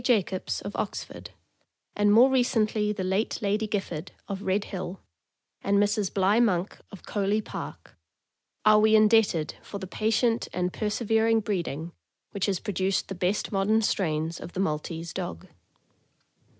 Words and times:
Jacobs, 0.03 0.61
of 0.61 0.75
Ox 0.77 1.03
ford, 1.03 1.29
and 1.95 2.11
more 2.11 2.31
recently 2.31 2.91
the 2.91 3.03
late 3.03 3.39
Lady 3.39 3.67
Gifford, 3.67 4.11
of 4.27 4.41
Red 4.41 4.63
Hill, 4.63 4.99
and 5.61 5.77
Mrs. 5.77 6.11
Bligh 6.11 6.39
Monk, 6.39 6.79
of 6.91 7.05
Coley 7.05 7.39
Park, 7.39 7.95
are 8.65 8.79
we 8.79 8.95
indebted 8.95 9.53
for 9.61 9.77
the 9.77 9.85
patient 9.85 10.47
and 10.53 10.73
persevering 10.73 11.39
breeding 11.41 11.91
which 12.31 12.47
has 12.47 12.59
produced 12.59 13.09
the 13.09 13.13
best 13.13 13.51
modern 13.51 13.83
strains 13.83 14.39
of 14.39 14.53
the 14.53 14.59
Maltese 14.59 15.13
dog. 15.13 15.45